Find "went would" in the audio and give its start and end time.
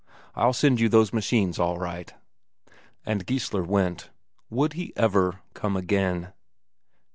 3.63-4.73